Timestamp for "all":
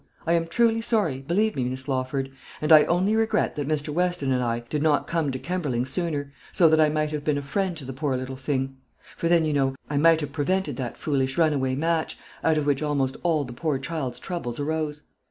13.21-13.43